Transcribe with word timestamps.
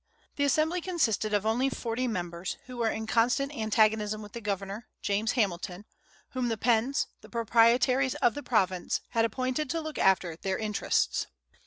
The 0.35 0.45
Assembly 0.45 0.81
consisted 0.81 1.31
of 1.31 1.45
only 1.45 1.69
forty 1.69 2.07
members, 2.07 2.57
who 2.65 2.77
were 2.77 2.89
in 2.89 3.05
constant 3.05 3.55
antagonism 3.55 4.23
with 4.23 4.31
the 4.33 4.41
governor, 4.41 4.87
James 5.03 5.33
Hamilton, 5.33 5.85
whom 6.31 6.47
the 6.47 6.57
Penns, 6.57 7.05
the 7.21 7.29
Proprietaries 7.29 8.15
of 8.15 8.33
the 8.33 8.41
province, 8.41 9.01
had 9.09 9.25
appointed 9.25 9.69
to 9.69 9.79
look 9.79 9.99
after 9.99 10.35
their 10.35 10.57
interests. 10.57 11.27